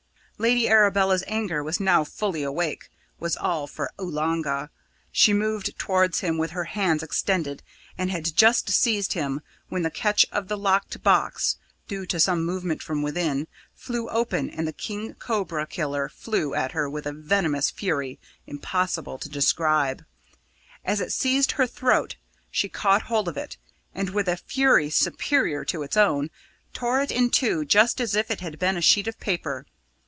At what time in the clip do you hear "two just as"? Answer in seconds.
27.29-28.15